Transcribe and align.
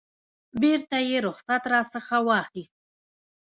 بیرته 0.61 0.97
یې 1.07 1.17
رخصت 1.27 1.63
راڅخه 1.71 2.17
واخیست. 2.27 2.75